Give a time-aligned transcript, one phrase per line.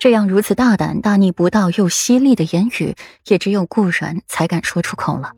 [0.00, 2.94] 这样如此大胆、大逆不道又犀利的言语，
[3.26, 5.32] 也只有顾然才敢说出口了。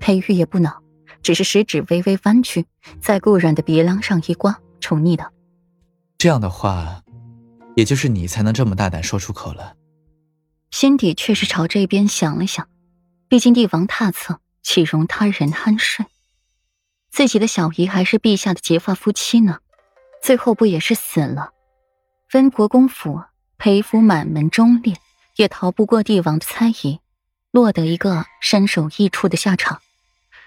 [0.00, 0.82] 裴玉也不恼，
[1.22, 2.66] 只是食指微微弯曲，
[3.00, 5.32] 在顾然的鼻梁上一刮，宠溺道
[6.18, 7.02] ：“这样的话，
[7.76, 9.74] 也就是你才能这么大胆说出口了。”
[10.70, 12.68] 心底却是朝这边想了想，
[13.28, 16.04] 毕竟帝王榻侧，岂容他人酣睡？
[17.10, 19.58] 自己的小姨还是陛下的结发夫妻呢，
[20.22, 21.52] 最后不也是死了？
[22.34, 23.22] 温国公府
[23.58, 24.96] 裴府满门忠烈，
[25.34, 27.00] 也逃不过帝王的猜疑，
[27.50, 29.82] 落得一个身首异处的下场。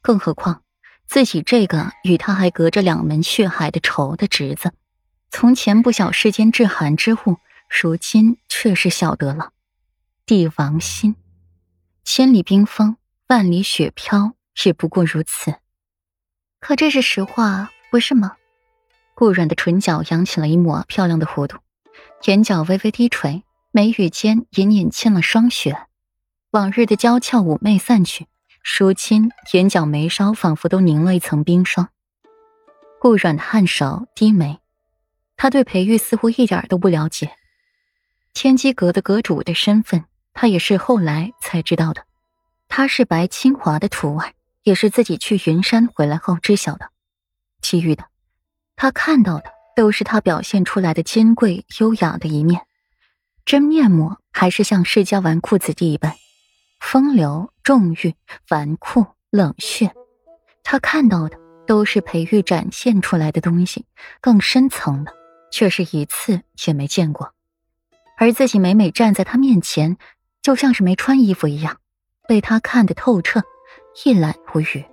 [0.00, 0.62] 更何况
[1.08, 4.72] 自己这个与他还隔着两门血海的仇的侄子，
[5.30, 7.38] 从前不晓世间至寒之物，
[7.68, 9.50] 如今却是晓得了。
[10.24, 11.16] 帝王心，
[12.04, 15.56] 千里冰封，万里雪飘，也不过如此。
[16.60, 18.36] 可这是实话，不是吗？
[19.16, 21.58] 顾软的唇角扬起了一抹漂亮的弧度，
[22.24, 25.86] 眼角微微低垂，眉宇间隐隐沁了霜雪。
[26.50, 28.26] 往日的娇俏妩媚散去，
[28.78, 31.88] 如今眼角眉梢仿佛都凝了一层冰霜。
[33.00, 34.60] 顾软颔首低眉，
[35.36, 37.32] 他对裴玉似乎一点都不了解。
[38.32, 40.04] 天机阁的阁主的身份。
[40.34, 42.06] 他也是后来才知道的，
[42.66, 46.88] 他是白清华的徒儿，也是自己去云山回来后知晓的。
[47.60, 48.06] 其余的，
[48.74, 52.62] 他看到的都是他表现出来的金贵优雅的一面，
[53.44, 56.14] 真面目还是像世家纨绔子弟一般，
[56.80, 58.14] 风流重欲、
[58.48, 59.92] 纨绔冷血。
[60.62, 63.86] 他看到的都是裴玉展现出来的东西，
[64.20, 65.12] 更深层的
[65.50, 67.32] 却是一次也没见过，
[68.18, 69.96] 而自己每每站在他面前。
[70.42, 71.76] 就像是没穿衣服一样，
[72.26, 73.42] 被他看得透彻，
[74.04, 74.84] 一览无余。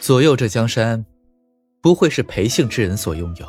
[0.00, 1.06] 左右这江山，
[1.80, 3.48] 不会是裴姓之人所拥有。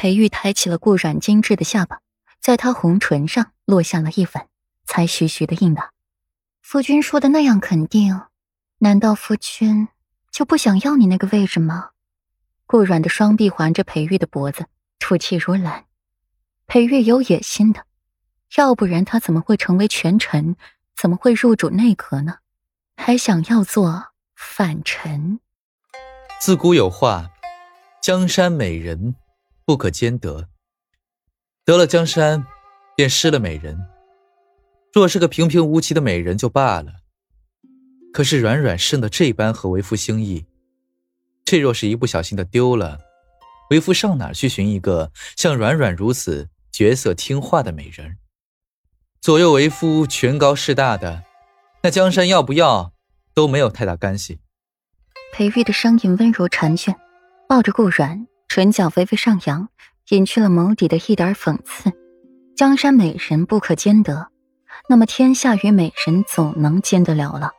[0.00, 2.00] 裴玉抬起了顾软精致的下巴，
[2.40, 4.46] 在他红唇上落下了一吻，
[4.86, 5.90] 才徐徐的应道
[6.64, 8.18] ：“夫君说的那样肯定，
[8.78, 9.88] 难道夫君
[10.32, 11.90] 就不想要你那个位置吗？”
[12.64, 14.64] 顾软的双臂环着裴玉的脖子，
[14.98, 15.84] 吐气如兰。
[16.66, 17.84] 裴玉有野心的。
[18.56, 20.56] 要不然他怎么会成为权臣？
[20.96, 22.36] 怎么会入主内阁呢？
[22.96, 25.40] 还想要做反臣？
[26.40, 27.28] 自古有话
[28.00, 29.14] ：“江山美人
[29.70, 30.48] 不可兼得。”
[31.64, 32.44] 得了江山，
[32.96, 33.78] 便失了美人。
[34.92, 36.94] 若是个平平无奇的美人就罢了，
[38.12, 40.44] 可是软软生的这般合为夫心意，
[41.44, 42.98] 这若是一不小心的丢了，
[43.70, 48.18] 为夫上哪去寻一个像软软如此绝色听话的美人？
[49.20, 51.22] 左右为夫权高势大的，
[51.84, 52.92] 那江山要不要
[53.32, 54.40] 都没有太大干系。
[55.32, 56.96] 裴玉的声音温柔缠卷，
[57.48, 59.68] 抱着顾软，唇角微微上扬，
[60.08, 61.92] 隐去了眸底的一点讽刺。
[62.56, 64.26] 江山美人不可兼得，
[64.88, 67.52] 那么天下与美人总能兼得了了。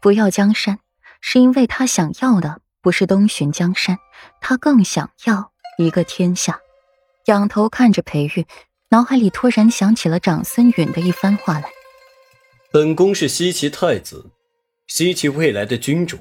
[0.00, 0.78] 不要江山，
[1.20, 3.98] 是因为他想要的不是东巡江山，
[4.40, 6.60] 他更想要一个天下。
[7.26, 8.46] 仰头看着裴玉。
[8.92, 11.68] 脑海里突然想起了长孙允的一番话来。
[12.72, 14.30] 本宫是西岐太子，
[14.86, 16.18] 西岐未来的君主，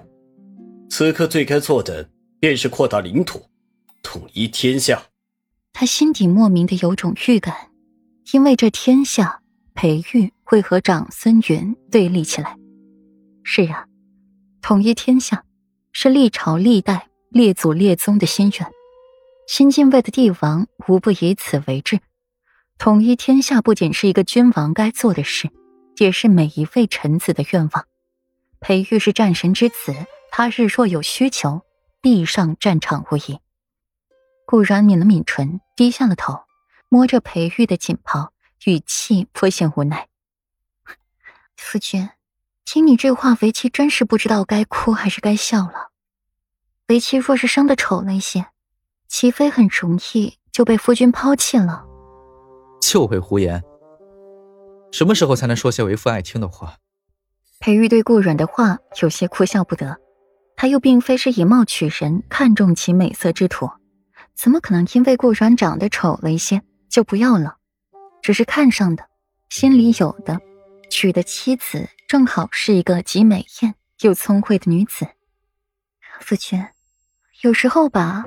[0.90, 2.09] 此刻最该做的
[2.40, 3.44] 便是扩大领土，
[4.12, 5.03] 统一天下。
[5.72, 7.70] 他心底莫名的有种预感，
[8.34, 9.44] 因为这天下，
[9.75, 12.58] 裴玉会和长孙云对立起来。
[13.44, 13.86] 是啊，
[14.64, 15.44] 统一天下，
[15.92, 18.68] 是历朝历代列祖列宗的心愿，
[19.47, 22.00] 新晋位的帝王无不以此为志。
[22.80, 25.52] 统一天下不仅是一个君王该做的事，
[26.00, 27.86] 也是每一位臣子的愿望。
[28.59, 29.94] 裴玉是战神之子，
[30.31, 31.62] 他日若有需求，
[32.02, 33.38] 必上战场无疑。
[34.49, 36.39] 顾然抿了抿唇，低下了头，
[36.87, 38.33] 摸着裴玉的锦袍，
[38.65, 40.07] 语气颇显无奈
[41.55, 42.09] ：“夫君，
[42.65, 45.91] 听你这话，为妻真是不知道该哭还是该笑了。
[46.87, 48.47] 为妻若是生的丑了一些，
[49.07, 51.85] 齐妃很容易就被夫君抛弃了。”
[52.81, 53.63] 就会胡言。
[54.91, 56.78] 什么时候才能说些为父爱听的话？
[57.59, 59.99] 裴玉对顾软的话有些哭笑不得。
[60.55, 63.69] 他又并非是以貌取人、看重其美色之徒，
[64.41, 67.58] 怎么可能因为顾软长得丑了一些就不要了？
[68.22, 69.03] 只是看上的，
[69.50, 70.40] 心里有的，
[70.90, 75.06] 娶的妻子正好是一个极美艳又聪慧的女子。
[76.22, 76.66] 夫君，
[77.41, 78.24] 有时候吧，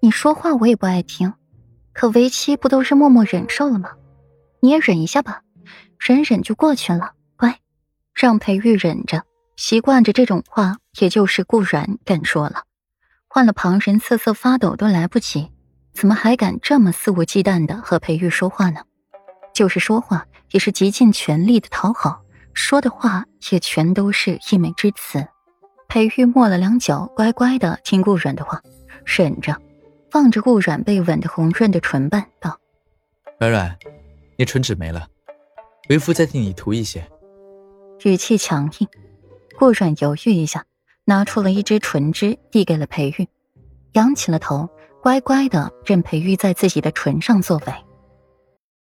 [0.00, 1.32] 你说话我也不爱听。
[1.92, 3.92] 可为妻不都是默默忍受了吗？
[4.60, 5.42] 你也忍一下吧，
[6.00, 7.12] 忍忍就过去了。
[7.36, 7.60] 乖，
[8.12, 9.22] 让裴玉忍着，
[9.54, 12.64] 习惯着这种话，也就是顾然敢说了。
[13.28, 15.50] 换了旁人，瑟瑟发抖都来不及，
[15.92, 18.80] 怎么还敢这么肆无忌惮的和裴玉说话呢？
[19.52, 22.22] 就是说话也是极尽全力的讨好，
[22.54, 25.26] 说的话也全都是溢美之词。
[25.88, 28.62] 裴玉抹了两脚，乖乖的听顾软的话，
[29.04, 29.56] 忍着，
[30.12, 32.58] 望着顾软被吻的红润的唇瓣，道
[33.40, 33.76] ：“软软，
[34.36, 35.06] 你唇纸没了，
[35.88, 37.06] 为夫再替你涂一些。”
[38.04, 38.88] 语气强硬。
[39.58, 40.64] 顾软犹豫一下，
[41.08, 43.26] 拿出了一支唇脂，递给了裴玉，
[43.94, 44.68] 仰起了头，
[45.02, 47.87] 乖乖的任裴玉在自己的唇上作伪。